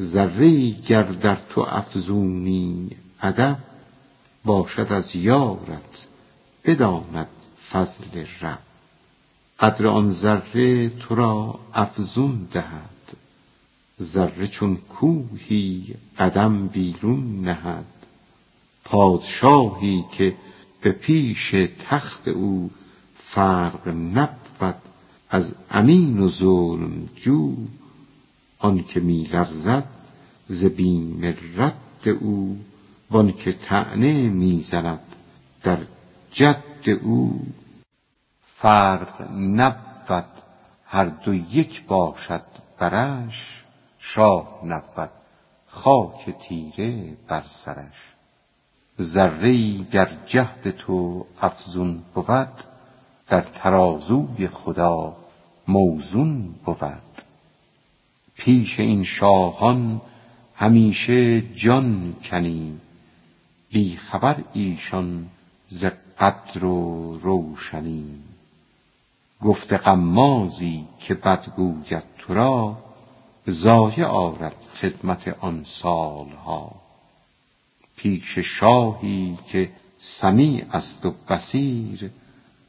[0.00, 2.90] ذره گر در تو افزونی
[3.22, 3.58] ادب
[4.44, 6.06] باشد از یارت
[6.64, 7.28] بداند
[7.70, 8.71] فضل رب
[9.62, 13.16] قدر آن ذره تو را افزون دهد.
[14.02, 17.84] ذره چون کوهی قدم بیرون نهد.
[18.84, 20.36] پادشاهی که
[20.80, 21.54] به پیش
[21.88, 22.70] تخت او
[23.16, 24.76] فرق نبود
[25.30, 27.56] از امین و ظلم جو.
[28.58, 29.88] آنکه می لرزد
[30.46, 32.58] ز بیم رد او
[33.10, 35.00] وآنکه طعنه می زند
[35.62, 35.78] در
[36.32, 37.46] جد او.
[38.62, 40.24] فرق نبود.
[40.86, 42.42] هر دو یک باشد
[42.78, 43.64] برش
[43.98, 45.10] شاه نبود
[45.66, 48.14] خاک تیره بر سرش.
[49.00, 52.64] ذره گر جهد تو افزون بود
[53.28, 55.16] در ترازوی خدا
[55.68, 57.02] موزون بود.
[58.34, 60.00] پیش این شاهان
[60.54, 62.80] همیشه جان کنی
[63.68, 65.26] بی خبر ایشان
[65.68, 65.84] ز
[66.18, 68.31] قدر و روشنی.
[69.44, 72.76] گفت غمازی که بد گوید تو را
[73.50, 76.72] ضایع آرد خدمت آن سالها.
[77.96, 82.10] پیش شاهی که سمیع است و بصیر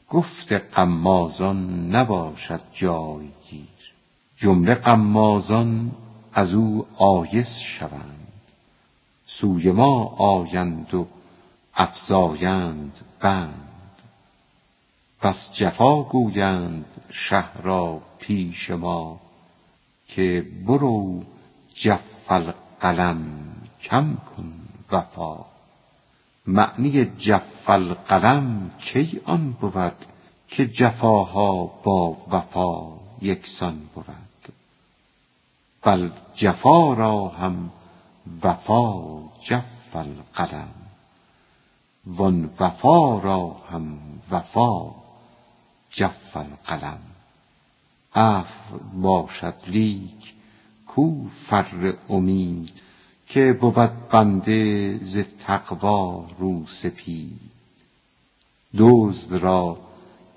[0.09, 3.67] گفت غمازان نباشد جایگیر.
[4.37, 5.91] جمله غمازان
[6.33, 8.27] از او آیس شوند.
[9.25, 11.07] سوی ما آیند و
[11.75, 13.72] افزایند بند.
[15.23, 19.19] بس جفا گویند شه را پیش ما
[20.07, 21.23] که برو
[21.75, 23.21] جف القلم
[23.81, 24.53] کم کن
[24.91, 25.45] وفا.
[26.47, 30.05] معنی جف القلم کی آن بود
[30.47, 34.05] که جفاها با وفا یکسان بود؟
[35.83, 37.71] بل جفا را هم
[38.43, 40.73] وفا جف القلم
[42.05, 43.99] وان وفا را هم
[44.31, 45.02] وفا
[45.93, 46.99] جف القلم
[48.15, 50.33] عفو باشد لیک
[50.87, 52.81] کو فر امید
[53.27, 57.39] که بود بنده ز تقوا رو سپید.
[58.77, 59.77] دزد را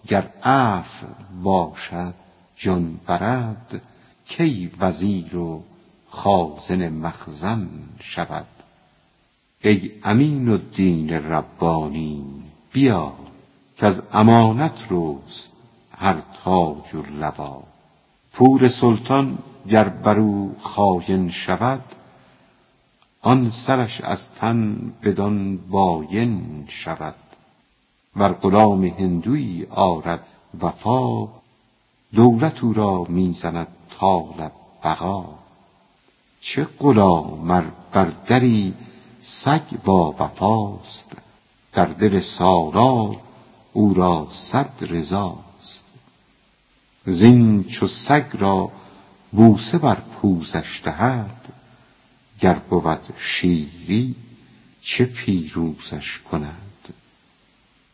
[0.09, 1.07] گر عفو
[1.43, 2.15] باشد
[2.57, 3.83] جان برد
[4.25, 5.63] کی وزیر و
[6.09, 7.69] خازن مخزن
[8.01, 8.47] شود.
[9.61, 12.25] ای امین الدین ربانی
[12.73, 13.26] بیا.
[13.79, 15.53] کز امانت رست
[15.91, 17.63] هر تاج و لوا.
[18.33, 19.39] پور سلطان
[19.71, 21.85] گر بر او خاین شود
[23.23, 27.15] آن سرش از تن بدان باین شود.
[28.17, 30.27] ور غلام هندویی آرد
[30.63, 31.29] وفا
[32.15, 33.69] دولت او را می زند
[33.99, 34.51] طال
[34.85, 35.25] بقا.
[36.41, 38.75] چه غلام ار بر دری
[39.21, 41.13] سگ با وفاست
[41.73, 43.17] در دل سالار
[43.77, 45.85] او را صد رضاست.
[47.07, 48.73] زین چو سگ را
[49.33, 51.53] بوسه بر پوزش دهد
[52.41, 54.15] گر بود شیری
[54.81, 56.95] چه پیروزش کند؟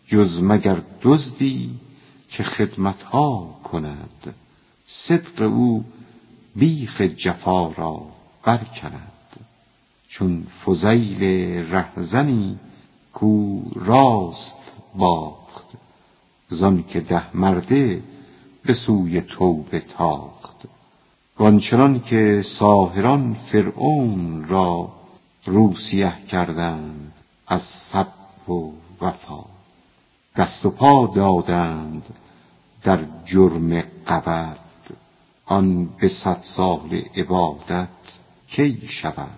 [0.07, 1.71] جز مگر دزدی
[2.29, 4.35] که خدمت ها کند؟
[4.87, 5.85] صدق او
[6.57, 8.07] بیخ جفا را
[8.45, 9.37] برکند.
[10.09, 11.23] چون فضیل
[11.73, 12.59] رهزنی
[13.13, 14.57] کو راست
[14.95, 15.42] باخت
[16.53, 18.03] زان که ده مرده
[18.63, 20.57] به سوی توبه تاخت.
[21.39, 24.93] وآنچنان که ساحران فرعون را
[25.47, 27.13] روسیه کردند
[27.47, 29.45] از صبر و وفا.
[30.37, 32.03] دست و پا دادند
[32.83, 34.59] در جرم غبط
[35.47, 37.89] آن به صد ساله عبادت
[38.49, 39.31] کی شود؟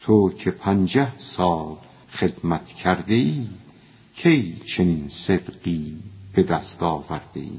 [0.00, 1.76] تو که پنجه سال
[2.12, 3.46] خدمت کرده ای
[4.16, 5.96] کی چنین صدقی
[6.34, 7.58] به دست آورده ای